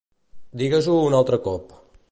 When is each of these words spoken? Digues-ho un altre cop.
Digues-ho 0.61 0.97
un 1.11 1.19
altre 1.19 1.41
cop. 1.49 1.79